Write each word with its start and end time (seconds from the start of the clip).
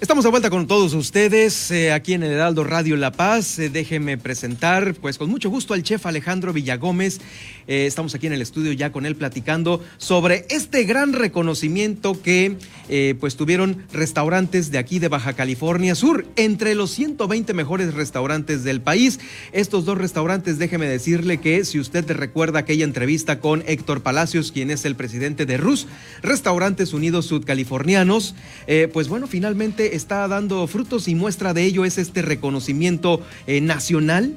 Estamos 0.00 0.22
de 0.22 0.30
vuelta 0.30 0.48
con 0.48 0.68
todos 0.68 0.94
ustedes 0.94 1.72
eh, 1.72 1.90
aquí 1.90 2.14
en 2.14 2.22
el 2.22 2.30
Heraldo 2.30 2.62
Radio 2.62 2.96
La 2.96 3.10
Paz. 3.10 3.58
Eh, 3.58 3.68
déjenme 3.68 4.16
presentar, 4.16 4.94
pues 4.94 5.18
con 5.18 5.28
mucho 5.28 5.50
gusto, 5.50 5.74
al 5.74 5.82
chef 5.82 6.06
Alejandro 6.06 6.52
Villagómez. 6.52 7.18
Eh, 7.66 7.84
estamos 7.84 8.14
aquí 8.14 8.28
en 8.28 8.32
el 8.32 8.40
estudio 8.40 8.70
ya 8.72 8.92
con 8.92 9.06
él 9.06 9.16
platicando 9.16 9.82
sobre 9.96 10.46
este 10.50 10.84
gran 10.84 11.14
reconocimiento 11.14 12.22
que 12.22 12.56
pues 13.20 13.36
tuvieron 13.36 13.84
restaurantes 13.92 14.70
de 14.70 14.78
aquí 14.78 14.98
de 14.98 15.08
Baja 15.08 15.34
California 15.34 15.94
Sur, 15.94 16.24
entre 16.36 16.74
los 16.74 16.90
120 16.92 17.52
mejores 17.52 17.92
restaurantes 17.92 18.64
del 18.64 18.80
país. 18.80 19.20
Estos 19.52 19.84
dos 19.84 19.98
restaurantes, 19.98 20.58
déjeme 20.58 20.86
decirle 20.86 21.36
que 21.36 21.66
si 21.66 21.78
usted 21.78 22.10
recuerda 22.10 22.60
aquella 22.60 22.84
entrevista 22.84 23.40
con 23.40 23.62
Héctor 23.66 24.02
Palacios, 24.02 24.52
quien 24.52 24.70
es 24.70 24.86
el 24.86 24.96
presidente 24.96 25.44
de 25.44 25.58
RUS, 25.58 25.86
Restaurantes 26.22 26.94
Unidos 26.94 27.26
Sudcalifornianos, 27.26 28.34
pues 28.94 29.08
bueno, 29.08 29.26
finalmente 29.26 29.87
está 29.94 30.26
dando 30.28 30.66
frutos 30.66 31.08
y 31.08 31.14
muestra 31.14 31.54
de 31.54 31.64
ello 31.64 31.84
es 31.84 31.98
este 31.98 32.22
reconocimiento 32.22 33.20
eh, 33.46 33.60
nacional 33.60 34.34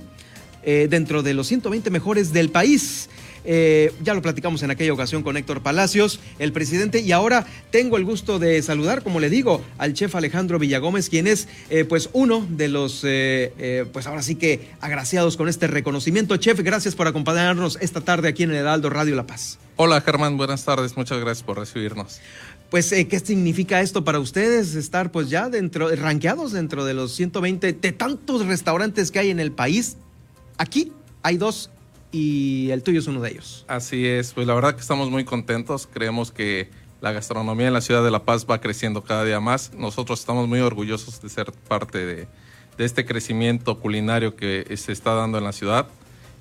eh, 0.63 0.87
dentro 0.89 1.23
de 1.23 1.33
los 1.33 1.47
120 1.47 1.89
mejores 1.89 2.33
del 2.33 2.49
país. 2.49 3.09
Eh, 3.43 3.91
ya 4.03 4.13
lo 4.13 4.21
platicamos 4.21 4.61
en 4.61 4.69
aquella 4.69 4.93
ocasión 4.93 5.23
con 5.23 5.35
Héctor 5.35 5.63
Palacios, 5.63 6.19
el 6.37 6.53
presidente, 6.53 6.99
y 6.99 7.11
ahora 7.11 7.47
tengo 7.71 7.97
el 7.97 8.05
gusto 8.05 8.37
de 8.37 8.61
saludar, 8.61 9.01
como 9.01 9.19
le 9.19 9.31
digo, 9.31 9.63
al 9.79 9.93
chef 9.93 10.13
Alejandro 10.13 10.59
Villagómez, 10.59 11.09
quien 11.09 11.25
es 11.25 11.47
pues 11.89 12.11
uno 12.13 12.45
de 12.47 12.67
los, 12.67 13.01
pues 13.01 14.05
ahora 14.05 14.21
sí 14.21 14.35
que 14.35 14.69
agraciados 14.79 15.37
con 15.37 15.49
este 15.49 15.65
reconocimiento. 15.65 16.37
Chef, 16.37 16.59
gracias 16.59 16.93
por 16.93 17.07
acompañarnos 17.07 17.79
esta 17.81 18.01
tarde 18.01 18.27
aquí 18.27 18.43
en 18.43 18.51
el 18.51 18.57
Heraldo 18.57 18.91
Radio 18.91 19.15
La 19.15 19.25
Paz. 19.25 19.57
Hola 19.75 20.01
Germán, 20.01 20.37
buenas 20.37 20.63
tardes, 20.63 20.95
muchas 20.95 21.19
gracias 21.19 21.41
por 21.41 21.57
recibirnos 21.57 22.21
pues, 22.71 22.89
eh, 22.93 23.05
¿qué 23.05 23.19
significa 23.19 23.81
esto 23.81 24.05
para 24.05 24.17
ustedes? 24.19 24.75
Estar 24.75 25.11
pues 25.11 25.29
ya 25.29 25.49
dentro, 25.49 25.93
rankeados 25.93 26.53
dentro 26.53 26.85
de 26.85 26.93
los 26.93 27.11
120 27.11 27.73
de 27.73 27.91
tantos 27.91 28.47
restaurantes 28.47 29.11
que 29.11 29.19
hay 29.19 29.29
en 29.29 29.41
el 29.41 29.51
país. 29.51 29.97
Aquí 30.57 30.93
hay 31.21 31.35
dos 31.35 31.69
y 32.13 32.69
el 32.71 32.81
tuyo 32.81 32.99
es 32.99 33.07
uno 33.07 33.19
de 33.19 33.31
ellos. 33.31 33.65
Así 33.67 34.07
es, 34.07 34.31
pues 34.31 34.47
la 34.47 34.53
verdad 34.53 34.73
que 34.73 34.79
estamos 34.79 35.11
muy 35.11 35.25
contentos. 35.25 35.85
Creemos 35.85 36.31
que 36.31 36.69
la 37.01 37.11
gastronomía 37.11 37.67
en 37.67 37.73
la 37.73 37.81
ciudad 37.81 38.05
de 38.05 38.11
La 38.11 38.23
Paz 38.23 38.47
va 38.49 38.61
creciendo 38.61 39.03
cada 39.03 39.25
día 39.25 39.41
más. 39.41 39.73
Nosotros 39.73 40.21
estamos 40.21 40.47
muy 40.47 40.61
orgullosos 40.61 41.21
de 41.21 41.27
ser 41.27 41.51
parte 41.67 42.05
de, 42.05 42.27
este 42.77 43.05
crecimiento 43.05 43.79
culinario 43.79 44.35
que 44.35 44.65
se 44.75 44.93
está 44.93 45.13
dando 45.13 45.37
en 45.37 45.43
la 45.43 45.51
ciudad. 45.51 45.87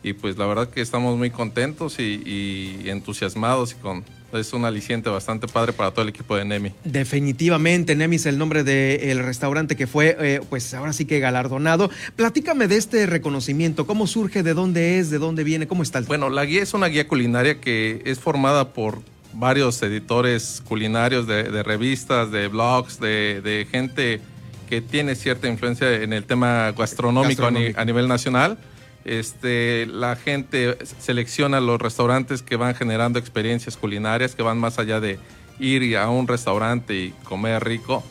Y 0.02 0.14
pues 0.14 0.38
la 0.38 0.46
verdad 0.46 0.68
que 0.68 0.80
estamos 0.80 1.16
muy 1.18 1.30
contentos 1.30 1.98
y 1.98 2.82
entusiasmados 2.86 3.72
y 3.72 3.74
con 3.76 4.04
es 4.38 4.52
un 4.52 4.64
aliciente 4.64 5.10
bastante 5.10 5.48
padre 5.48 5.72
para 5.72 5.90
todo 5.90 6.02
el 6.02 6.10
equipo 6.10 6.36
de 6.36 6.44
Nemi. 6.44 6.72
Definitivamente, 6.84 7.96
Nemi 7.96 8.16
es 8.16 8.26
el 8.26 8.38
nombre 8.38 8.62
del 8.62 9.18
restaurante 9.18 9.76
que 9.76 9.86
fue, 9.86 10.16
eh, 10.20 10.40
pues 10.48 10.72
ahora 10.74 10.92
sí 10.92 11.04
que 11.04 11.18
galardonado. 11.18 11.90
Platícame 12.16 12.68
de 12.68 12.76
este 12.76 13.06
reconocimiento, 13.06 13.86
cómo 13.86 14.06
surge, 14.06 14.42
de 14.42 14.54
dónde 14.54 14.98
es, 14.98 15.10
de 15.10 15.18
dónde 15.18 15.44
viene, 15.44 15.66
cómo 15.66 15.82
está 15.82 15.98
el... 15.98 16.04
Bueno, 16.04 16.30
la 16.30 16.44
guía 16.44 16.62
es 16.62 16.74
una 16.74 16.86
guía 16.86 17.08
culinaria 17.08 17.60
que 17.60 18.02
es 18.04 18.20
formada 18.20 18.72
por 18.72 19.02
varios 19.32 19.80
editores 19.82 20.62
culinarios 20.66 21.26
de, 21.26 21.62
revistas, 21.62 22.30
de 22.30 22.48
blogs, 22.48 22.98
de, 23.00 23.66
gente 23.70 24.20
que 24.68 24.80
tiene 24.80 25.16
cierta 25.16 25.48
influencia 25.48 25.92
en 25.92 26.12
el 26.12 26.24
tema 26.24 26.72
gastronómico, 26.72 27.44
A, 27.44 27.84
nivel 27.84 28.06
nacional 28.06 28.58
este, 29.04 29.86
la 29.86 30.16
gente 30.16 30.76
selecciona 30.98 31.60
los 31.60 31.80
restaurantes 31.80 32.42
que 32.42 32.56
van 32.56 32.74
generando 32.74 33.18
experiencias 33.18 33.76
culinarias 33.76 34.34
que 34.34 34.42
van 34.42 34.58
más 34.58 34.78
allá 34.78 35.00
de 35.00 35.18
ir 35.58 35.96
a 35.96 36.08
un 36.10 36.26
restaurante 36.26 36.94
y 36.94 37.10
comer 37.24 37.62
rico. 37.64 38.02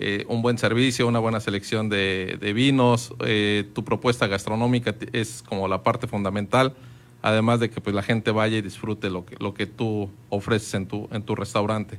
Eh, 0.00 0.24
un 0.28 0.42
buen 0.42 0.58
servicio, 0.58 1.08
una 1.08 1.18
buena 1.18 1.40
selección 1.40 1.88
de, 1.88 2.52
vinos, 2.54 3.12
eh, 3.20 3.68
tu 3.74 3.84
propuesta 3.84 4.28
gastronómica 4.28 4.94
es 5.12 5.42
como 5.42 5.66
la 5.66 5.82
parte 5.82 6.06
fundamental, 6.06 6.74
además 7.20 7.58
de 7.58 7.68
que 7.68 7.80
pues, 7.80 7.96
la 7.96 8.02
gente 8.02 8.30
vaya 8.30 8.58
y 8.58 8.62
disfrute 8.62 9.10
lo 9.10 9.26
que, 9.26 9.34
lo 9.40 9.54
que 9.54 9.66
tú 9.66 10.08
ofreces 10.28 10.72
en 10.74 10.86
tu, 10.86 11.08
en 11.10 11.22
tu 11.22 11.34
restaurante. 11.34 11.98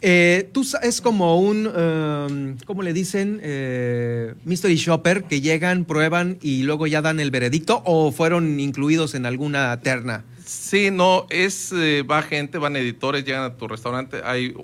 Eh, 0.00 0.50
tú 0.52 0.66
es 0.82 1.00
como 1.00 1.40
un, 1.40 1.66
um, 1.66 2.56
¿cómo 2.66 2.82
le 2.82 2.92
dicen? 2.92 3.40
Eh, 3.42 4.34
mystery 4.44 4.76
shopper 4.76 5.24
que 5.24 5.40
llegan, 5.40 5.84
prueban 5.84 6.38
y 6.40 6.62
luego 6.62 6.86
ya 6.86 7.02
dan 7.02 7.20
el 7.20 7.30
veredicto 7.30 7.82
o 7.84 8.12
fueron 8.12 8.60
incluidos 8.60 9.14
en 9.14 9.26
alguna 9.26 9.80
terna. 9.80 10.24
Sí, 10.44 10.90
no, 10.90 11.26
es, 11.28 11.72
eh, 11.72 12.02
va 12.02 12.22
gente, 12.22 12.58
van 12.58 12.76
editores, 12.76 13.24
llegan 13.24 13.42
a 13.42 13.56
tu 13.56 13.68
restaurante. 13.68 14.22
Hay 14.24 14.54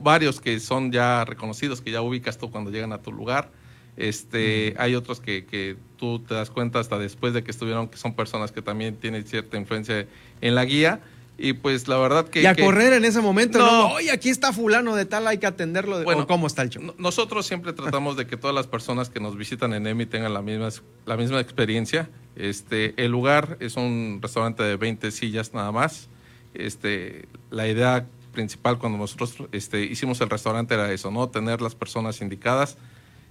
varios 0.00 0.40
que 0.40 0.60
son 0.60 0.92
ya 0.92 1.24
reconocidos, 1.24 1.80
que 1.80 1.90
ya 1.90 2.00
ubicas 2.00 2.38
tú 2.38 2.50
cuando 2.50 2.70
llegan 2.70 2.92
a 2.92 3.02
tu 3.02 3.12
lugar. 3.12 3.50
Este, 3.96 4.74
Hay 4.78 4.94
otros 4.94 5.20
que, 5.20 5.46
que, 5.46 5.76
tú 5.96 6.18
te 6.18 6.34
das 6.34 6.50
cuenta 6.50 6.78
hasta 6.78 6.98
después 6.98 7.32
de 7.32 7.42
que 7.42 7.50
estuvieron, 7.50 7.88
que 7.88 7.96
son 7.96 8.14
personas 8.14 8.52
que 8.52 8.60
también 8.60 8.96
tienen 8.96 9.26
cierta 9.26 9.56
influencia 9.56 10.06
en 10.42 10.54
la 10.54 10.64
guía. 10.66 11.00
Y 11.38 11.52
pues 11.52 11.86
la 11.86 11.98
verdad 11.98 12.28
que... 12.28 12.42
Y 12.42 12.46
a 12.46 12.54
correr 12.54 12.94
en 12.94 13.04
ese 13.04 13.20
momento, 13.20 13.58
no, 13.58 13.92
oye, 13.92 14.10
aquí 14.10 14.30
está 14.30 14.52
fulano 14.52 14.94
de 14.96 15.04
tal, 15.04 15.26
hay 15.26 15.38
que 15.38 15.46
atenderlo. 15.46 16.02
Bueno, 16.02 16.26
¿cómo 16.26 16.46
está 16.46 16.62
el 16.62 16.70
show? 16.70 16.94
Nosotros 16.96 17.46
siempre 17.46 17.74
tratamos 17.74 18.16
de 18.16 18.26
que 18.26 18.36
todas 18.36 18.54
las 18.54 18.66
personas 18.66 19.10
que 19.10 19.20
nos 19.20 19.36
visitan 19.36 19.74
en 19.74 19.86
EMI 19.86 20.06
tengan 20.06 20.32
la 20.32 20.40
misma, 20.40 20.68
la 21.04 21.16
misma 21.16 21.40
experiencia. 21.40 22.08
Este, 22.36 22.94
el 23.02 23.10
lugar 23.10 23.58
es 23.60 23.76
un 23.76 24.20
restaurante 24.22 24.62
de 24.62 24.76
20 24.76 25.10
sillas 25.10 25.52
nada 25.52 25.72
más. 25.72 26.08
Este, 26.54 27.28
la 27.50 27.68
idea 27.68 28.06
principal 28.32 28.78
cuando 28.78 28.98
nosotros 28.98 29.36
este, 29.52 29.84
hicimos 29.84 30.20
el 30.22 30.30
restaurante 30.30 30.74
era 30.74 30.90
eso, 30.92 31.10
¿no? 31.10 31.28
Tener 31.28 31.60
las 31.60 31.74
personas 31.74 32.20
indicadas 32.22 32.78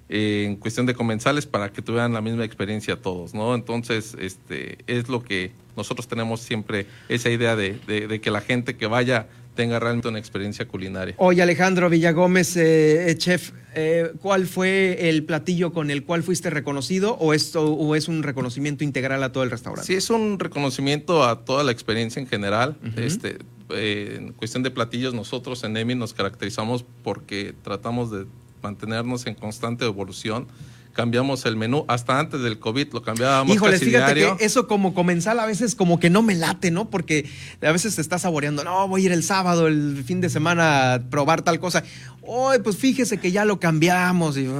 en 0.10 0.56
cuestión 0.58 0.86
de 0.86 0.94
comensales 0.94 1.46
para 1.46 1.72
que 1.72 1.82
tuvieran 1.82 2.14
la 2.14 2.22
misma 2.22 2.46
experiencia 2.46 3.02
todos, 3.02 3.34
¿no? 3.34 3.56
Entonces, 3.56 4.16
este, 4.20 4.78
es 4.88 5.10
lo 5.10 5.24
que 5.24 5.52
nosotros 5.76 6.08
tenemos 6.08 6.42
siempre 6.42 6.86
esa 7.10 7.30
idea 7.30 7.56
de, 7.56 7.80
de, 7.88 8.22
que 8.22 8.32
la 8.32 8.42
gente 8.42 8.78
que 8.78 8.88
vaya 8.88 9.28
tenga 9.56 9.80
realmente 9.80 10.08
una 10.08 10.20
experiencia 10.20 10.68
culinaria. 10.68 11.16
Oye, 11.18 11.42
Alejandro 11.42 11.90
Villagómez, 11.90 12.58
eh, 12.58 13.10
eh, 13.10 13.18
chef, 13.18 13.52
eh, 13.74 14.12
¿cuál 14.22 14.48
fue 14.48 15.10
el 15.10 15.24
platillo 15.24 15.72
con 15.72 15.90
el 15.92 16.04
cual 16.04 16.24
fuiste 16.24 16.50
reconocido 16.50 17.16
o, 17.16 17.34
esto, 17.34 17.74
o 17.74 17.96
es 17.96 18.08
un 18.08 18.22
reconocimiento 18.22 18.84
integral 18.84 19.24
a 19.24 19.32
todo 19.32 19.44
el 19.44 19.52
restaurante? 19.52 19.88
Sí, 19.88 19.96
es 19.96 20.10
un 20.10 20.40
reconocimiento 20.40 21.24
a 21.24 21.46
toda 21.46 21.64
la 21.64 21.72
experiencia 21.72 22.20
en 22.20 22.28
general. 22.28 22.78
este, 22.98 23.38
en 23.70 24.34
cuestión 24.34 24.62
de 24.62 24.72
platillos, 24.72 25.14
nosotros 25.14 25.64
en 25.64 25.76
EMI 25.76 25.96
nos 25.96 26.14
caracterizamos 26.14 26.86
porque 27.04 27.56
tratamos 27.64 28.12
de 28.12 28.26
mantenernos 28.66 29.28
en 29.28 29.36
constante 29.36 29.86
evolución. 29.86 30.48
Cambiamos 30.94 31.46
el 31.46 31.56
menú, 31.58 31.86
hasta 31.90 32.18
antes 32.20 32.42
del 32.42 32.58
COVID 32.58 32.94
lo 32.94 33.02
cambiábamos. 33.02 33.54
Híjole, 33.54 33.78
fíjate 33.78 34.14
que 34.14 34.36
eso 34.40 34.66
como 34.66 34.94
comensal 34.94 35.40
a 35.40 35.46
veces 35.46 35.76
como 35.76 36.00
que 36.00 36.10
no 36.10 36.22
me 36.22 36.36
late, 36.36 36.72
¿no? 36.72 36.90
Porque 36.90 37.30
a 37.62 37.72
veces 37.72 37.96
te 37.96 38.02
estás 38.02 38.22
saboreando, 38.22 38.64
no, 38.64 38.88
voy 38.88 39.02
a 39.02 39.06
ir 39.08 39.12
el 39.12 39.22
sábado, 39.22 39.68
el 39.68 40.04
fin 40.06 40.22
de 40.22 40.30
semana 40.30 40.94
a 40.94 41.00
probar 41.02 41.42
tal 41.42 41.60
cosa. 41.60 41.84
Hoy, 42.22 42.60
pues 42.64 42.78
fíjese 42.78 43.18
que 43.18 43.32
ya 43.32 43.44
lo 43.44 43.60
cambiamos. 43.60 44.38
Y, 44.38 44.48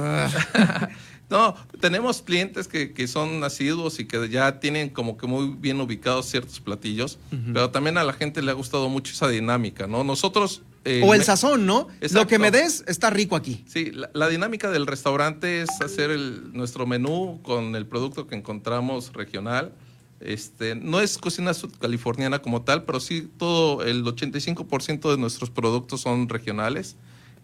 No, 1.28 1.56
tenemos 1.80 2.22
clientes 2.22 2.68
que, 2.68 2.92
que, 2.92 3.08
son 3.08 3.42
asiduos 3.42 3.98
y 3.98 4.04
que 4.04 4.28
ya 4.28 4.60
tienen 4.60 4.90
como 4.90 5.16
que 5.16 5.26
muy 5.26 5.56
bien 5.58 5.80
ubicados 5.80 6.26
ciertos 6.26 6.60
platillos, 6.60 7.18
pero 7.52 7.70
también 7.70 7.98
a 7.98 8.04
la 8.04 8.12
gente 8.12 8.42
le 8.42 8.52
ha 8.52 8.54
gustado 8.54 8.88
mucho 8.88 9.12
esa 9.12 9.28
dinámica, 9.28 9.86
¿no? 9.86 10.04
Nosotros... 10.04 10.62
Eh, 10.88 11.02
o 11.04 11.14
el 11.14 11.24
sazón, 11.24 11.66
¿no? 11.66 11.88
Lo 12.12 12.28
que 12.28 12.38
me 12.38 12.52
des 12.52 12.84
está 12.86 13.10
rico 13.10 13.34
aquí. 13.34 13.64
Sí, 13.66 13.90
la, 14.12 14.28
dinámica 14.28 14.70
del 14.70 14.86
restaurante 14.86 15.62
es 15.62 15.80
hacer 15.80 16.12
el, 16.12 16.52
nuestro 16.52 16.86
menú 16.86 17.40
con 17.42 17.74
el 17.74 17.86
producto 17.86 18.28
que 18.28 18.36
encontramos 18.36 19.12
regional. 19.12 19.72
Este, 20.20 20.76
no 20.76 21.00
es 21.00 21.18
cocina 21.18 21.50
californiana 21.80 22.38
como 22.38 22.62
tal, 22.62 22.84
pero 22.84 23.00
sí 23.00 23.28
todo 23.36 23.82
el 23.82 24.04
85% 24.04 25.10
de 25.10 25.18
nuestros 25.18 25.50
productos 25.50 26.02
son 26.02 26.28
regionales. 26.28 26.94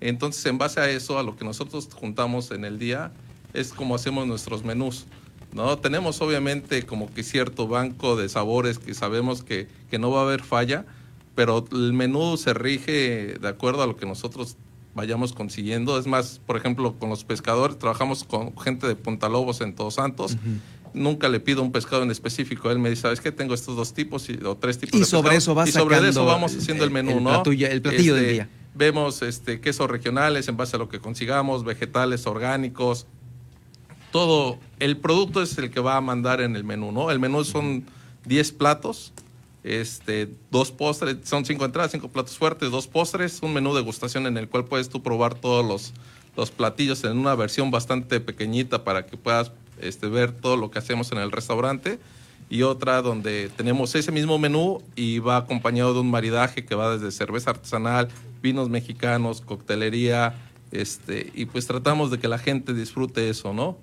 Entonces, 0.00 0.46
en 0.46 0.58
base 0.58 0.78
a 0.78 0.88
eso, 0.88 1.18
a 1.18 1.24
lo 1.24 1.34
que 1.36 1.44
nosotros 1.44 1.88
juntamos 1.92 2.52
en 2.52 2.64
el 2.64 2.78
día, 2.78 3.12
es 3.54 3.72
como 3.72 3.96
hacemos 3.96 4.24
nuestros 4.28 4.64
menús. 4.64 5.06
¿no? 5.52 5.76
Tenemos 5.78 6.20
obviamente 6.20 6.84
como 6.84 7.12
que 7.12 7.24
cierto 7.24 7.66
banco 7.66 8.14
de 8.14 8.28
sabores 8.28 8.78
que 8.78 8.94
sabemos 8.94 9.42
que, 9.42 9.66
que 9.90 9.98
no 9.98 10.12
va 10.12 10.20
a 10.20 10.22
haber 10.22 10.42
falla, 10.42 10.86
pero 11.34 11.64
el 11.72 11.92
menú 11.92 12.36
se 12.36 12.54
rige 12.54 13.36
de 13.40 13.48
acuerdo 13.48 13.82
a 13.82 13.86
lo 13.86 13.96
que 13.96 14.06
nosotros 14.06 14.56
vayamos 14.94 15.32
consiguiendo. 15.32 15.98
Es 15.98 16.06
más, 16.06 16.40
por 16.46 16.56
ejemplo, 16.56 16.94
con 16.98 17.08
los 17.08 17.24
pescadores, 17.24 17.78
trabajamos 17.78 18.24
con 18.24 18.56
gente 18.58 18.86
de 18.86 18.94
Punta 18.96 19.28
Lobos 19.28 19.60
en 19.60 19.74
Todos 19.74 19.94
Santos. 19.94 20.36
Nunca 20.94 21.28
le 21.28 21.40
pido 21.40 21.62
un 21.62 21.72
pescado 21.72 22.02
en 22.02 22.10
específico. 22.10 22.70
Él 22.70 22.78
me 22.78 22.90
dice, 22.90 23.02
¿sabes 23.02 23.20
qué? 23.20 23.32
Tengo 23.32 23.54
estos 23.54 23.76
dos 23.76 23.94
tipos 23.94 24.28
o 24.44 24.56
tres 24.56 24.78
tipos 24.78 25.00
y 25.00 25.04
sobre 25.04 25.36
eso 25.36 25.54
vas 25.54 25.68
Y 25.68 25.72
sobre 25.72 26.06
eso 26.06 26.24
vamos 26.26 26.54
haciendo 26.54 26.84
el 26.84 26.90
menú, 26.90 27.20
¿no? 27.20 27.42
el 27.44 27.80
platillo 27.82 28.14
del 28.14 28.24
este, 28.24 28.32
día. 28.32 28.48
Vemos 28.74 29.22
este, 29.22 29.60
quesos 29.60 29.90
regionales 29.90 30.48
en 30.48 30.56
base 30.56 30.76
a 30.76 30.78
lo 30.78 30.88
que 30.88 30.98
consigamos, 30.98 31.64
vegetales 31.64 32.26
orgánicos, 32.26 33.06
todo, 34.12 34.58
el 34.78 34.98
producto 34.98 35.42
es 35.42 35.58
el 35.58 35.70
que 35.70 35.80
va 35.80 35.96
a 35.96 36.00
mandar 36.00 36.40
en 36.42 36.54
el 36.54 36.62
menú, 36.62 36.92
¿no? 36.92 37.10
El 37.10 37.18
menú 37.18 37.42
son 37.44 37.84
10 38.26 38.52
platos, 38.52 39.12
este, 39.64 40.28
dos 40.50 40.70
postres, 40.72 41.18
son 41.24 41.44
cinco 41.44 41.64
entradas, 41.64 41.92
cinco 41.92 42.08
platos 42.08 42.36
fuertes, 42.36 42.70
dos 42.70 42.86
postres, 42.86 43.40
un 43.42 43.52
menú 43.52 43.70
de 43.72 43.80
degustación 43.80 44.26
en 44.26 44.36
el 44.36 44.48
cual 44.48 44.64
puedes 44.64 44.88
tú 44.88 45.02
probar 45.02 45.34
todos 45.34 45.64
los, 45.64 45.92
los 46.36 46.50
platillos 46.50 47.04
en 47.04 47.18
una 47.18 47.34
versión 47.34 47.70
bastante 47.70 48.20
pequeñita 48.20 48.84
para 48.84 49.06
que 49.06 49.16
puedas 49.16 49.52
este, 49.80 50.08
ver 50.08 50.32
todo 50.32 50.56
lo 50.56 50.70
que 50.70 50.78
hacemos 50.78 51.12
en 51.12 51.18
el 51.18 51.30
restaurante 51.30 51.98
y 52.50 52.62
otra 52.62 53.00
donde 53.00 53.50
tenemos 53.56 53.94
ese 53.94 54.12
mismo 54.12 54.38
menú 54.38 54.82
y 54.94 55.20
va 55.20 55.38
acompañado 55.38 55.94
de 55.94 56.00
un 56.00 56.10
maridaje 56.10 56.64
que 56.64 56.74
va 56.74 56.96
desde 56.96 57.10
cerveza 57.10 57.50
artesanal, 57.50 58.08
vinos 58.42 58.68
mexicanos, 58.68 59.40
coctelería, 59.40 60.34
este, 60.70 61.30
y 61.34 61.46
pues 61.46 61.66
tratamos 61.66 62.10
de 62.10 62.18
que 62.18 62.28
la 62.28 62.38
gente 62.38 62.74
disfrute 62.74 63.30
eso, 63.30 63.54
¿no? 63.54 63.78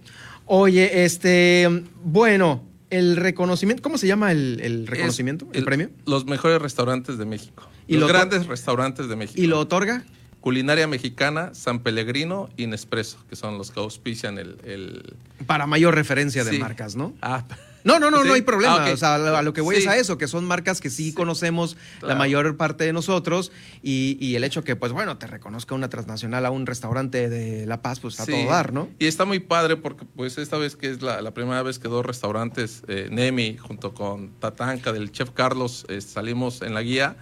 Oye, 0.45 1.03
este, 1.03 1.67
bueno, 2.03 2.63
el 2.89 3.15
reconocimiento, 3.15 3.83
¿cómo 3.83 3.97
se 3.97 4.07
llama 4.07 4.31
el, 4.31 4.85
reconocimiento, 4.87 5.47
el, 5.53 5.63
premio? 5.63 5.89
Los 6.05 6.25
mejores 6.25 6.61
restaurantes 6.61 7.17
de 7.17 7.25
México. 7.25 7.67
¿Y 7.87 7.97
los 7.97 8.09
grandes 8.09 8.47
restaurantes 8.47 9.07
de 9.07 9.15
México. 9.15 9.41
¿Y 9.41 9.47
lo 9.47 9.59
otorga? 9.59 10.03
Culinaria 10.41 10.87
Mexicana, 10.87 11.53
San 11.53 11.79
Pellegrino 11.79 12.49
y 12.55 12.67
Nespresso, 12.67 13.17
que 13.29 13.35
son 13.35 13.57
los 13.57 13.71
que 13.71 13.79
auspician 13.79 14.37
el... 14.37 15.15
Para 15.45 15.67
mayor 15.67 15.95
referencia 15.95 16.43
de 16.43 16.59
marcas, 16.59 16.95
¿no? 16.95 17.13
Ah, 17.21 17.45
no, 17.83 17.99
no, 17.99 18.11
no, 18.11 18.23
no 18.23 18.33
hay 18.33 18.41
problema. 18.41 18.85
Ah, 18.85 18.91
o 18.93 18.97
sea, 18.97 19.15
a 19.15 19.41
lo 19.41 19.53
que 19.53 19.61
voy 19.61 19.77
es 19.77 19.87
a 19.87 19.97
eso, 19.97 20.17
que 20.17 20.27
son 20.27 20.45
marcas 20.45 20.81
que 20.81 20.89
sí, 20.89 21.13
conocemos 21.13 21.77
la 22.01 22.15
mayor 22.15 22.57
parte 22.57 22.83
de 22.83 22.93
nosotros 22.93 23.51
y, 23.81 24.35
el 24.35 24.43
hecho 24.43 24.63
que, 24.63 24.75
pues 24.75 24.91
bueno, 24.91 25.17
te 25.17 25.27
reconozca 25.27 25.75
una 25.75 25.89
transnacional 25.89 26.45
a 26.45 26.51
un 26.51 26.65
restaurante 26.65 27.29
de 27.29 27.65
La 27.65 27.81
Paz, 27.81 27.99
pues 27.99 28.19
está 28.19 28.31
todo 28.31 28.45
dar, 28.45 28.73
¿no? 28.73 28.89
Y 28.99 29.07
está 29.07 29.25
muy 29.25 29.39
padre 29.39 29.75
porque, 29.75 30.05
pues 30.15 30.37
esta 30.37 30.57
vez 30.57 30.75
que 30.75 30.89
es 30.89 31.01
la, 31.01 31.33
primera 31.33 31.61
vez 31.63 31.79
que 31.79 31.87
dos 31.87 32.05
restaurantes, 32.05 32.83
eh, 32.87 33.09
Nemi 33.11 33.57
junto 33.57 33.93
con 33.93 34.29
Tatanka 34.39 34.91
del 34.93 35.11
chef 35.11 35.31
Carlos, 35.31 35.85
eh, 35.89 36.01
salimos 36.01 36.61
en 36.61 36.73
la 36.73 36.81
guía. 36.81 37.17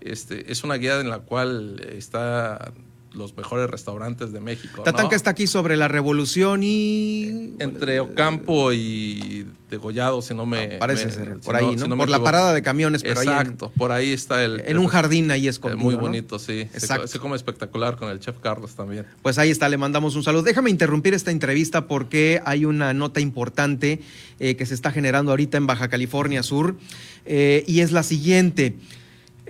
Este, 0.00 0.50
es 0.50 0.64
una 0.64 0.74
guía 0.74 1.00
en 1.00 1.10
la 1.10 1.20
cual 1.20 1.80
está 1.92 2.72
los 3.14 3.36
mejores 3.36 3.68
restaurantes 3.70 4.32
de 4.32 4.40
México. 4.40 4.82
Tatanka 4.82 5.16
está 5.16 5.30
aquí 5.30 5.46
sobre 5.46 5.76
la 5.76 5.88
revolución 5.88 6.62
y. 6.62 7.54
Entre 7.58 8.00
Ocampo 8.00 8.72
y 8.72 9.46
Degollado, 9.70 10.20
si 10.22 10.34
no 10.34 10.44
me. 10.44 10.76
Ah, 10.76 10.78
parece 10.78 11.10
ser, 11.10 11.38
por 11.40 11.56
ahí, 11.56 11.76
¿no? 11.76 11.96
por 11.96 12.08
la 12.08 12.22
parada 12.22 12.52
de 12.52 12.62
camiones, 12.62 13.02
pero 13.02 13.22
Exacto, 13.22 13.72
por 13.76 13.90
ahí 13.90 14.12
está 14.12 14.44
el. 14.44 14.62
En 14.66 14.78
un 14.78 14.86
jardín 14.86 15.30
ahí 15.30 15.48
escondido. 15.48 15.82
Muy 15.82 15.94
bonito, 15.94 16.38
sí. 16.38 16.60
Exacto. 16.74 17.06
Se, 17.06 17.18
come 17.18 17.36
espectacular 17.36 17.96
con 17.96 18.10
el 18.10 18.20
chef 18.20 18.36
Carlos 18.38 18.74
también. 18.74 19.06
Pues 19.22 19.38
ahí 19.38 19.50
está, 19.50 19.68
le 19.68 19.78
mandamos 19.78 20.14
un 20.14 20.22
saludo. 20.22 20.42
Déjame 20.42 20.70
interrumpir 20.70 21.14
esta 21.14 21.30
entrevista 21.30 21.86
porque 21.86 22.42
hay 22.44 22.64
una 22.64 22.92
nota 22.92 23.20
importante 23.20 24.00
eh, 24.40 24.56
que 24.56 24.66
se 24.66 24.74
está 24.74 24.90
generando 24.90 25.32
ahorita 25.32 25.56
en 25.56 25.66
Baja 25.66 25.88
California 25.88 26.42
Sur 26.42 26.76
eh, 27.24 27.64
y 27.66 27.80
es 27.80 27.92
la 27.92 28.02
siguiente. 28.02 28.76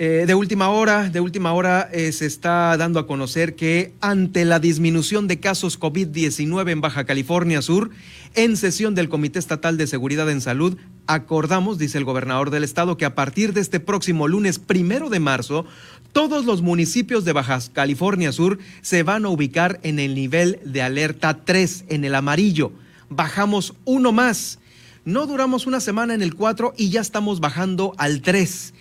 Eh, 0.05 0.27
de 0.27 0.35
última 0.35 0.69
hora, 0.69 1.11
de 1.11 1.21
última 1.21 1.53
hora 1.53 1.89
eh, 1.93 2.11
se 2.11 2.27
está 2.27 2.77
dando 2.77 2.99
a 2.99 3.07
conocer 3.07 3.55
que 3.55 3.95
ante 4.01 4.45
la 4.45 4.59
disminución 4.59 5.29
de 5.29 5.39
casos 5.39 5.79
COVID-19 5.79 6.73
en 6.73 6.81
Baja 6.81 7.05
California 7.05 7.63
Sur, 7.63 7.91
en 8.35 8.57
sesión 8.57 8.97
del 8.97 9.09
Comité 9.09 9.39
Estatal 9.39 9.77
de 9.77 9.87
Seguridad 9.87 10.29
en 10.29 10.41
Salud, 10.41 10.77
acordamos, 11.07 11.79
dice 11.79 11.99
el 11.99 12.05
gobernador 12.05 12.51
del 12.51 12.65
estado, 12.65 12.97
que 12.97 13.05
a 13.05 13.15
partir 13.15 13.53
de 13.53 13.61
este 13.61 13.79
próximo 13.79 14.27
lunes 14.27 14.59
primero 14.59 15.09
de 15.09 15.21
marzo, 15.21 15.67
todos 16.11 16.47
los 16.47 16.63
municipios 16.63 17.25
de 17.25 17.35
Baja 17.35 17.61
California 17.73 18.33
Sur 18.33 18.59
se 18.81 19.05
van 19.05 19.25
a 19.25 19.29
ubicar 19.29 19.79
en 19.85 20.01
el 20.01 20.17
nivel 20.17 20.59
de 20.65 20.83
alerta 20.83 21.45
3, 21.45 21.85
en 21.91 22.05
el 22.05 22.17
amarillo. 22.17 22.73
Bajamos 23.09 23.75
uno 23.85 24.11
más. 24.11 24.59
No 25.05 25.29
duramos 25.29 25.69
una 25.69 25.79
semana 25.79 26.13
en 26.13 26.23
el 26.23 26.35
4 26.35 26.75
y 26.77 26.91
ya 26.91 27.01
estamos 27.01 27.39
bajando 27.39 27.95
al 27.99 28.21
3. 28.21 28.75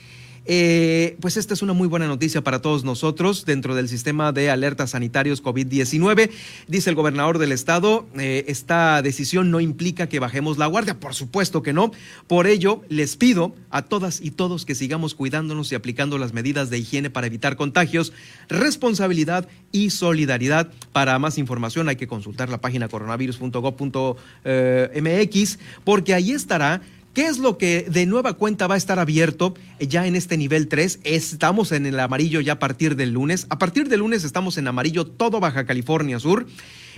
Eh, 0.45 1.17
pues 1.21 1.37
esta 1.37 1.53
es 1.53 1.61
una 1.61 1.73
muy 1.73 1.87
buena 1.87 2.07
noticia 2.07 2.41
para 2.41 2.61
todos 2.61 2.83
nosotros 2.83 3.45
dentro 3.45 3.75
del 3.75 3.87
sistema 3.87 4.31
de 4.31 4.49
alertas 4.49 4.91
sanitarios 4.91 5.43
COVID-19. 5.43 6.31
Dice 6.67 6.89
el 6.89 6.95
gobernador 6.95 7.37
del 7.37 7.51
estado, 7.51 8.07
eh, 8.17 8.45
esta 8.47 9.01
decisión 9.03 9.51
no 9.51 9.59
implica 9.59 10.09
que 10.09 10.19
bajemos 10.19 10.57
la 10.57 10.65
guardia, 10.65 10.99
por 10.99 11.13
supuesto 11.13 11.61
que 11.61 11.73
no. 11.73 11.91
Por 12.27 12.47
ello, 12.47 12.81
les 12.89 13.17
pido 13.17 13.53
a 13.69 13.83
todas 13.83 14.19
y 14.21 14.31
todos 14.31 14.65
que 14.65 14.73
sigamos 14.73 15.13
cuidándonos 15.13 15.71
y 15.71 15.75
aplicando 15.75 16.17
las 16.17 16.33
medidas 16.33 16.69
de 16.69 16.79
higiene 16.79 17.09
para 17.09 17.27
evitar 17.27 17.55
contagios, 17.55 18.11
responsabilidad 18.49 19.47
y 19.71 19.91
solidaridad. 19.91 20.71
Para 20.91 21.19
más 21.19 21.37
información 21.37 21.87
hay 21.87 21.97
que 21.97 22.07
consultar 22.07 22.49
la 22.49 22.59
página 22.61 22.87
coronavirus.gov.mx 22.87 24.15
eh, 24.43 25.57
porque 25.83 26.13
ahí 26.13 26.31
estará 26.31 26.81
¿Qué 27.13 27.27
es 27.27 27.39
lo 27.39 27.57
que 27.57 27.87
de 27.89 28.05
nueva 28.05 28.33
cuenta 28.33 28.67
va 28.67 28.75
a 28.75 28.77
estar 28.77 28.97
abierto 28.97 29.53
ya 29.81 30.07
en 30.07 30.15
este 30.15 30.37
nivel 30.37 30.69
3? 30.69 31.01
Estamos 31.03 31.73
en 31.73 31.85
el 31.85 31.99
amarillo 31.99 32.39
ya 32.39 32.53
a 32.53 32.59
partir 32.59 32.95
del 32.95 33.11
lunes. 33.11 33.47
A 33.49 33.59
partir 33.59 33.89
del 33.89 33.99
lunes 33.99 34.23
estamos 34.23 34.57
en 34.57 34.69
amarillo 34.69 35.05
todo 35.05 35.41
Baja 35.41 35.65
California 35.65 36.19
Sur 36.19 36.47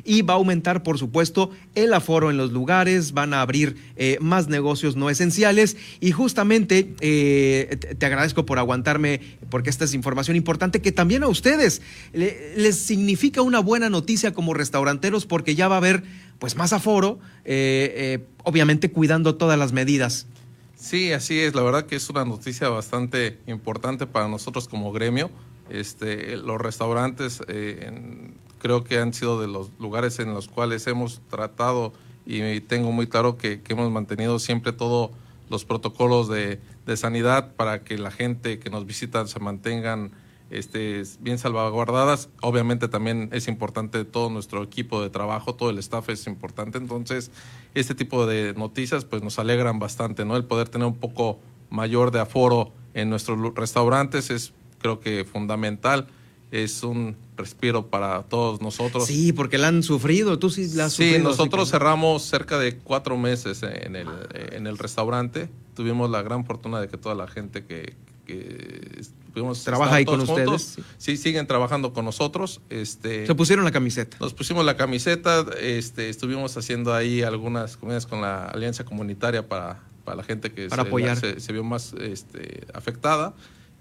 y 0.03 0.21
va 0.21 0.33
a 0.33 0.37
aumentar, 0.37 0.83
por 0.83 0.97
supuesto, 0.97 1.51
el 1.75 1.93
aforo 1.93 2.29
en 2.29 2.37
los 2.37 2.51
lugares, 2.51 3.13
van 3.13 3.33
a 3.33 3.41
abrir 3.41 3.75
eh, 3.95 4.17
más 4.21 4.47
negocios 4.47 4.95
no 4.95 5.09
esenciales 5.09 5.77
y 5.99 6.11
justamente 6.11 6.93
eh, 6.99 7.77
te 7.97 8.05
agradezco 8.05 8.45
por 8.45 8.59
aguantarme 8.59 9.21
porque 9.49 9.69
esta 9.69 9.85
es 9.85 9.93
información 9.93 10.37
importante 10.37 10.81
que 10.81 10.91
también 10.91 11.23
a 11.23 11.27
ustedes 11.27 11.81
les 12.13 12.77
significa 12.77 13.41
una 13.41 13.59
buena 13.59 13.89
noticia 13.89 14.33
como 14.33 14.53
restauranteros 14.53 15.25
porque 15.25 15.55
ya 15.55 15.67
va 15.67 15.75
a 15.75 15.77
haber 15.79 16.03
pues 16.39 16.55
más 16.55 16.73
aforo, 16.73 17.19
eh, 17.45 18.19
obviamente 18.43 18.91
cuidando 18.91 19.35
todas 19.35 19.57
las 19.57 19.71
medidas. 19.71 20.27
Sí, 20.83 21.13
así 21.13 21.39
es. 21.39 21.55
La 21.55 21.61
verdad 21.61 21.85
que 21.85 21.95
es 21.95 22.09
una 22.09 22.25
noticia 22.25 22.67
bastante 22.67 23.37
importante 23.47 24.05
para 24.05 24.27
nosotros 24.27 24.67
como 24.67 24.91
gremio. 24.91 25.31
Este, 25.69 26.37
los 26.37 26.59
restaurantes 26.59 27.41
eh, 27.47 27.91
creo 28.59 28.83
que 28.83 28.99
han 28.99 29.13
sido 29.13 29.39
de 29.39 29.47
los 29.47 29.71
lugares 29.79 30.19
en 30.19 30.33
los 30.33 30.47
cuales 30.47 30.85
hemos 30.87 31.21
tratado 31.29 31.93
y 32.25 32.61
tengo 32.61 32.91
muy 32.91 33.07
claro 33.07 33.37
que, 33.37 33.61
hemos 33.67 33.91
mantenido 33.91 34.39
siempre 34.39 34.71
todos 34.71 35.11
los 35.49 35.65
protocolos 35.65 36.29
de, 36.29 36.59
de, 36.85 36.97
sanidad 36.97 37.53
para 37.55 37.83
que 37.83 37.97
la 37.97 38.11
gente 38.11 38.59
que 38.59 38.69
nos 38.69 38.85
visita 38.85 39.27
se 39.27 39.39
mantengan 39.39 40.11
este, 40.53 41.03
bien 41.19 41.37
salvaguardadas. 41.37 42.29
Obviamente 42.41 42.87
también 42.87 43.29
es 43.31 43.47
importante 43.47 44.05
todo 44.05 44.29
nuestro 44.29 44.63
equipo 44.63 45.01
de 45.01 45.09
trabajo, 45.09 45.55
todo 45.55 45.69
el 45.69 45.79
staff 45.79 46.09
es 46.09 46.27
importante. 46.27 46.77
Entonces, 46.77 47.31
este 47.73 47.95
tipo 47.95 48.25
de 48.25 48.53
noticias 48.53 49.03
pues 49.03 49.23
nos 49.23 49.39
alegran 49.39 49.79
bastante, 49.79 50.25
¿no? 50.25 50.37
El 50.37 50.45
poder 50.45 50.69
tener 50.69 50.87
un 50.87 50.95
poco 50.95 51.39
mayor 51.69 52.11
de 52.11 52.19
aforo 52.19 52.71
en 52.93 53.09
nuestros 53.09 53.55
restaurantes 53.55 54.29
es 54.29 54.53
creo 54.83 54.99
que 54.99 55.25
fundamental. 55.25 56.05
Es 56.51 56.83
un 56.83 57.15
respiro 57.35 57.87
para 57.87 58.21
todos 58.21 58.61
nosotros. 58.61 59.07
Sí, 59.07 59.33
porque 59.33 59.57
la 59.57 59.69
han 59.69 59.81
sufrido, 59.81 60.37
tú 60.37 60.51
sí 60.51 60.67
la 60.75 60.85
has 60.85 60.93
Sí, 60.93 61.17
nosotros 61.17 61.71
cerramos 61.71 62.21
cerca 62.21 62.59
de 62.59 62.77
cuatro 62.77 63.17
meses 63.17 63.63
en 63.63 63.95
el, 63.95 64.07
en 64.51 64.67
el 64.67 64.77
restaurante. 64.77 65.49
Tuvimos 65.75 66.11
la 66.11 66.21
gran 66.21 66.45
fortuna 66.45 66.79
de 66.79 66.89
que 66.89 66.97
toda 66.97 67.15
la 67.15 67.27
gente 67.27 67.65
que, 67.65 67.95
que 68.27 69.01
Trabaja 69.63 69.95
ahí 69.95 70.05
con 70.05 70.21
ustedes. 70.21 70.77
Sí. 70.97 71.17
siguen 71.17 71.47
trabajando 71.47 71.93
con 71.93 72.05
nosotros. 72.05 72.61
Este, 72.69 73.25
Se 73.25 73.33
pusieron 73.35 73.65
la 73.65 73.71
camiseta. 73.71 74.17
Nos 74.19 74.33
pusimos 74.33 74.63
la 74.63 74.77
camiseta, 74.77 75.45
este, 75.59 76.09
estuvimos 76.09 76.55
haciendo 76.55 76.93
ahí 76.93 77.23
algunas 77.23 77.77
comidas 77.77 78.05
con 78.05 78.21
la 78.21 78.45
Alianza 78.45 78.85
Comunitaria 78.85 79.47
para, 79.47 79.79
para 80.05 80.17
la 80.17 80.23
gente 80.23 80.51
que 80.51 80.67
para 80.67 80.83
se, 80.83 80.87
apoyar. 80.87 81.17
Se, 81.17 81.53
vio 81.53 81.63
más 81.63 81.93
este, 81.99 82.65
afectada. 82.73 83.33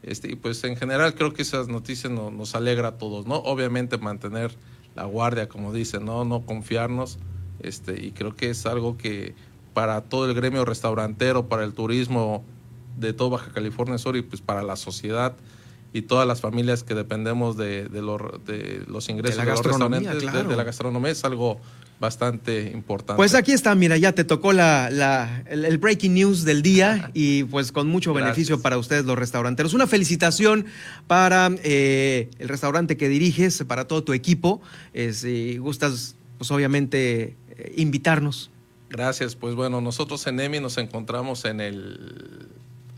Este, 0.02 0.32
y 0.32 0.36
pues 0.36 0.62
en 0.64 0.76
general 0.76 1.14
creo 1.14 1.32
que 1.32 1.42
esas 1.42 1.68
noticias 1.68 2.12
nos 2.12 2.54
alegra 2.54 2.88
a 2.88 2.98
todos, 2.98 3.26
¿no? 3.26 3.36
Obviamente 3.36 3.98
mantener 3.98 4.56
la 4.94 5.04
guardia, 5.04 5.48
como 5.48 5.72
dicen, 5.72 6.04
¿no? 6.04 6.24
No 6.24 6.44
confiarnos. 6.44 7.18
Este, 7.60 8.04
y 8.04 8.10
creo 8.10 8.34
que 8.34 8.50
es 8.50 8.66
algo 8.66 8.96
que 8.96 9.34
para 9.74 10.02
todo 10.02 10.26
el 10.26 10.34
gremio 10.34 10.64
restaurantero, 10.64 11.48
para 11.48 11.64
el 11.64 11.72
turismo, 11.72 12.44
de 12.98 13.12
todo 13.12 13.30
Baja 13.30 13.52
California 13.52 13.98
Sur 13.98 14.16
y 14.16 14.22
pues 14.22 14.42
para 14.42 14.62
la 14.62 14.76
sociedad 14.76 15.34
y 15.92 16.02
todas 16.02 16.26
las 16.26 16.40
familias 16.40 16.84
que 16.84 16.94
dependemos 16.94 17.56
de, 17.56 17.88
de, 17.88 18.00
de 18.00 18.84
los 18.86 19.08
ingresos 19.08 19.38
de, 19.38 19.44
la 19.44 19.52
los 19.52 19.64
restaurantes, 19.64 20.20
de, 20.48 20.56
la 20.56 20.64
gastronomía, 20.64 21.10
es 21.10 21.24
algo 21.24 21.60
bastante 22.02 22.72
importante. 22.74 23.16
Pues 23.16 23.34
aquí 23.34 23.52
está, 23.52 23.74
mira, 23.76 23.96
ya 23.96 24.12
te 24.12 24.24
tocó 24.24 24.52
la, 24.52 24.90
la 24.90 25.44
el, 25.48 25.78
breaking 25.78 26.12
news 26.12 26.44
del 26.44 26.60
día 26.60 27.12
y 27.14 27.44
pues 27.44 27.70
con 27.70 27.86
mucho 27.86 28.12
beneficio 28.12 28.60
para 28.60 28.76
ustedes 28.76 29.04
los 29.04 29.16
restauranteros. 29.16 29.72
Una 29.72 29.86
felicitación 29.86 30.66
para 31.06 31.48
eh, 31.62 32.28
el 32.40 32.48
restaurante 32.48 32.96
que 32.96 33.08
diriges, 33.08 33.62
para 33.68 33.86
todo 33.86 34.02
tu 34.02 34.12
equipo. 34.12 34.60
si 35.12 35.58
gustas, 35.58 36.16
pues 36.38 36.50
obviamente, 36.50 37.36
eh, 37.56 37.72
invitarnos. 37.76 38.50
Gracias, 38.90 39.36
pues 39.36 39.54
bueno, 39.54 39.80
nosotros 39.80 40.26
en 40.26 40.40
EMI 40.40 40.58
nos 40.58 40.78
encontramos 40.78 41.44
en 41.44 41.60
el 41.60 42.48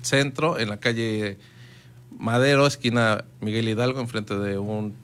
centro, 0.01 0.59
en 0.59 0.71
la 0.71 0.79
calle 0.79 1.37
Madero, 2.19 2.67
esquina 2.67 3.27
Miguel 3.43 3.69
Hidalgo, 3.69 4.01
enfrente 4.01 4.35
de 4.39 4.59
un 4.59 4.97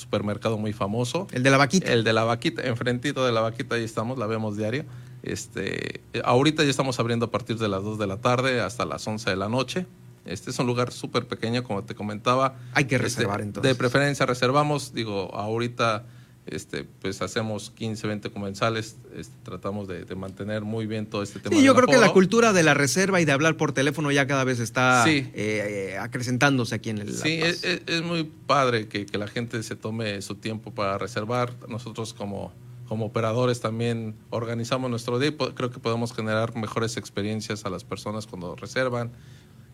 supermercado 0.00 0.58
muy 0.58 0.72
famoso. 0.72 1.28
El 1.32 1.42
de 1.42 1.50
la 1.50 1.56
vaquita. 1.58 1.92
El 1.92 2.02
de 2.02 2.12
la 2.12 2.24
vaquita, 2.24 2.62
enfrentito 2.62 3.24
de 3.24 3.32
la 3.32 3.40
vaquita, 3.40 3.76
ahí 3.76 3.84
estamos, 3.84 4.18
la 4.18 4.26
vemos 4.26 4.56
diario. 4.56 4.84
Este, 5.22 6.00
ahorita 6.24 6.64
ya 6.64 6.70
estamos 6.70 6.98
abriendo 6.98 7.26
a 7.26 7.30
partir 7.30 7.58
de 7.58 7.68
las 7.68 7.84
2 7.84 7.98
de 7.98 8.06
la 8.06 8.16
tarde 8.16 8.60
hasta 8.60 8.84
las 8.84 9.06
11 9.06 9.30
de 9.30 9.36
la 9.36 9.48
noche. 9.48 9.86
Este 10.24 10.50
es 10.50 10.58
un 10.58 10.66
lugar 10.66 10.92
súper 10.92 11.26
pequeño, 11.26 11.62
como 11.62 11.84
te 11.84 11.94
comentaba. 11.94 12.56
Hay 12.74 12.84
que 12.84 12.96
Este, 12.96 13.04
reservar 13.04 13.40
entonces. 13.40 13.70
De 13.70 13.74
preferencia 13.74 14.26
reservamos, 14.26 14.92
digo, 14.92 15.34
ahorita 15.34 16.04
este, 16.46 16.84
pues 16.84 17.22
hacemos 17.22 17.70
15, 17.70 18.06
20 18.06 18.30
comensales, 18.30 18.96
este, 19.14 19.34
tratamos 19.44 19.86
de, 19.86 20.04
de 20.04 20.14
mantener 20.14 20.62
muy 20.62 20.86
bien 20.86 21.06
todo 21.06 21.22
este 21.22 21.38
tema. 21.38 21.54
Sí, 21.56 21.62
yo 21.62 21.74
creo 21.74 21.86
que 21.86 21.98
la 21.98 22.12
cultura 22.12 22.52
de 22.52 22.62
la 22.62 22.74
reserva 22.74 23.20
y 23.20 23.24
de 23.24 23.32
hablar 23.32 23.56
por 23.56 23.72
teléfono 23.72 24.10
ya 24.10 24.26
cada 24.26 24.42
vez 24.44 24.58
está 24.58 25.04
Sí. 25.04 25.30
eh, 25.34 25.90
eh, 25.92 25.98
acrecentándose 25.98 26.74
aquí 26.74 26.90
en 26.90 26.98
el 26.98 27.12
La 27.12 27.18
Sí, 27.22 27.40
Paz. 27.40 27.64
es, 27.64 28.02
muy 28.02 28.24
padre 28.24 28.88
que, 28.88 29.06
que 29.06 29.18
la 29.18 29.28
gente 29.28 29.62
se 29.62 29.76
tome 29.76 30.20
su 30.22 30.34
tiempo 30.36 30.72
para 30.74 30.98
reservar. 30.98 31.52
Nosotros 31.68 32.14
como, 32.14 32.52
como 32.88 33.06
operadores 33.06 33.60
también 33.60 34.16
organizamos 34.30 34.90
nuestro 34.90 35.18
día 35.18 35.28
y 35.28 35.32
creo 35.36 35.70
que 35.70 35.78
podemos 35.78 36.12
generar 36.12 36.56
mejores 36.56 36.96
experiencias 36.96 37.64
a 37.64 37.70
las 37.70 37.84
personas 37.84 38.26
cuando 38.26 38.56
reservan. 38.56 39.12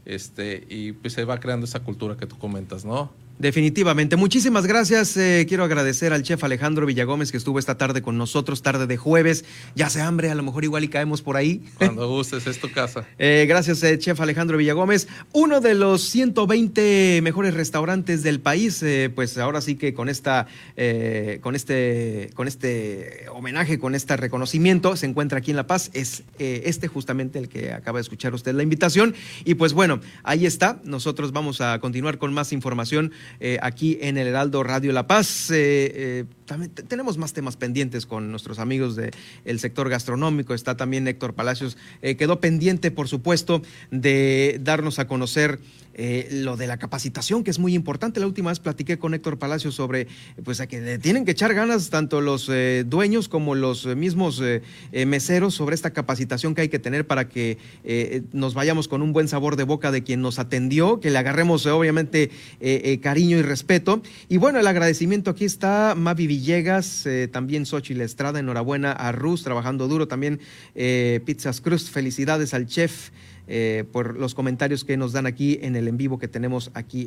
Este, 0.04 0.66
y 0.68 0.92
pues 0.92 1.14
se 1.14 1.24
va 1.24 1.40
creando 1.40 1.64
esa 1.66 1.80
cultura 1.80 2.16
que 2.16 2.26
tú 2.26 2.38
comentas, 2.38 2.84
¿no? 2.84 3.10
Definitivamente. 3.38 4.16
Muchísimas 4.16 4.66
gracias. 4.66 5.16
Eh, 5.16 5.46
quiero 5.48 5.64
agradecer 5.64 6.12
al 6.12 6.22
chef 6.22 6.42
Alejandro 6.44 6.86
Villagómez 6.86 7.30
que 7.30 7.36
estuvo 7.36 7.58
esta 7.58 7.76
tarde 7.76 8.02
con 8.02 8.16
nosotros, 8.16 8.62
tarde 8.62 8.86
de 8.86 8.96
jueves. 8.96 9.44
Ya 9.74 9.90
se 9.90 10.00
hambre, 10.00 10.30
a 10.30 10.34
lo 10.34 10.42
mejor 10.42 10.64
igual 10.64 10.84
y 10.84 10.88
caemos 10.88 11.22
por 11.22 11.36
ahí. 11.36 11.62
Cuando 11.78 12.08
gustes, 12.08 12.46
es 12.46 12.58
tu 12.58 12.70
casa. 12.70 13.06
Eh, 13.18 13.46
gracias, 13.48 13.82
eh, 13.82 13.98
chef 13.98 14.20
Alejandro 14.20 14.58
Villagómez. 14.58 15.08
Uno 15.32 15.60
de 15.60 15.74
los 15.74 16.02
120 16.02 17.20
mejores 17.22 17.54
restaurantes 17.54 18.22
del 18.22 18.40
país, 18.40 18.82
eh, 18.82 19.10
pues 19.14 19.38
ahora 19.38 19.60
sí 19.60 19.76
que 19.76 19.94
con 19.94 20.08
esta, 20.08 20.46
eh, 20.76 21.38
con 21.42 21.54
este, 21.54 22.30
con 22.34 22.46
este 22.46 23.26
homenaje, 23.32 23.78
con 23.78 23.94
este 23.94 24.16
reconocimiento, 24.16 24.96
se 24.96 25.06
encuentra 25.06 25.38
aquí 25.38 25.50
en 25.50 25.56
La 25.56 25.66
Paz. 25.66 25.90
Es 25.92 26.24
eh, 26.38 26.62
este 26.66 26.88
justamente 26.88 27.38
el 27.38 27.48
que 27.48 27.72
acaba 27.72 27.98
de 27.98 28.02
escuchar 28.02 28.34
usted 28.34 28.54
la 28.54 28.62
invitación. 28.62 29.14
Y 29.44 29.54
pues 29.54 29.72
bueno, 29.72 30.00
ahí 30.22 30.46
está. 30.46 30.80
Nosotros 30.84 31.32
vamos 31.32 31.60
a 31.60 31.78
continuar 31.80 32.18
con 32.18 32.32
más 32.32 32.52
información 32.52 33.12
eh, 33.40 33.58
aquí 33.60 33.98
en 34.00 34.18
el 34.18 34.28
Heraldo 34.28 34.62
Radio 34.62 34.92
La 34.92 35.06
Paz. 35.06 35.50
Eh, 35.50 35.54
eh, 35.94 36.24
tenemos 36.46 37.18
más 37.18 37.32
temas 37.32 37.56
pendientes 37.56 38.06
con 38.06 38.30
nuestros 38.30 38.58
amigos 38.58 38.96
del 38.96 39.58
sector 39.58 39.88
gastronómico. 39.88 40.54
Está 40.54 40.76
también 40.76 41.06
Héctor 41.08 41.34
Palacios. 41.34 41.76
Eh, 42.02 42.16
quedó 42.16 42.40
pendiente, 42.40 42.90
por 42.90 43.08
supuesto, 43.08 43.62
de 43.90 44.58
darnos 44.62 44.98
a 44.98 45.06
conocer 45.06 45.58
eh, 45.98 46.28
lo 46.30 46.58
de 46.58 46.66
la 46.66 46.76
capacitación, 46.76 47.42
que 47.42 47.50
es 47.50 47.58
muy 47.58 47.74
importante. 47.74 48.20
La 48.20 48.26
última 48.26 48.50
vez 48.50 48.60
platiqué 48.60 48.98
con 48.98 49.14
Héctor 49.14 49.38
Palacios 49.38 49.74
sobre 49.74 50.06
pues, 50.44 50.60
que 50.68 50.80
le 50.80 50.98
tienen 50.98 51.24
que 51.24 51.30
echar 51.30 51.54
ganas 51.54 51.88
tanto 51.88 52.20
los 52.20 52.48
eh, 52.50 52.84
dueños 52.86 53.28
como 53.28 53.54
los 53.54 53.86
mismos 53.86 54.42
meseros 54.92 55.54
sobre 55.54 55.74
esta 55.74 55.92
capacitación 55.92 56.54
que 56.54 56.62
hay 56.62 56.68
que 56.68 56.78
tener 56.78 57.06
para 57.06 57.28
que 57.28 57.58
nos 58.32 58.54
vayamos 58.54 58.88
con 58.88 59.00
un 59.00 59.12
buen 59.12 59.28
sabor 59.28 59.56
de 59.56 59.64
boca 59.64 59.90
de 59.90 60.02
quien 60.02 60.20
nos 60.20 60.38
atendió, 60.38 61.00
que 61.00 61.10
le 61.10 61.18
agarremos 61.18 61.64
obviamente 61.66 62.30
cariño 63.00 63.38
y 63.38 63.42
respeto. 63.42 64.02
Y 64.28 64.36
bueno, 64.36 64.60
el 64.60 64.66
agradecimiento 64.66 65.30
aquí 65.30 65.44
está 65.44 65.94
Mavi 65.96 66.26
Villegas, 66.36 67.06
eh, 67.06 67.28
también 67.28 67.64
Xochitl 67.64 68.02
Estrada, 68.02 68.40
enhorabuena 68.40 68.92
a 68.92 69.10
Rus, 69.10 69.42
trabajando 69.42 69.88
duro, 69.88 70.06
también 70.06 70.38
eh, 70.74 71.22
Pizzas 71.24 71.62
Cruz, 71.62 71.88
felicidades 71.88 72.52
al 72.52 72.66
chef. 72.66 73.10
eh, 73.48 73.84
por 73.92 74.18
los 74.18 74.34
comentarios 74.34 74.84
que 74.84 74.96
nos 74.96 75.12
dan 75.12 75.26
aquí 75.26 75.58
en 75.62 75.76
el 75.76 75.86
en 75.88 75.96
vivo 75.96 76.18
que 76.18 76.28
tenemos 76.28 76.70
aquí 76.74 77.04